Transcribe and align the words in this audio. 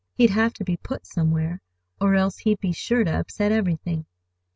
He'd 0.15 0.31
have 0.31 0.53
to 0.53 0.63
be 0.63 0.77
put 0.77 1.05
somewhere, 1.05 1.61
or 1.99 2.15
else 2.15 2.39
he'd 2.39 2.59
be 2.59 2.71
sure 2.71 3.03
to 3.03 3.19
upset 3.19 3.51
everything. 3.51 4.07